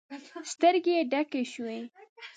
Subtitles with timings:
[0.51, 1.79] سترګې يې ډکې شوې.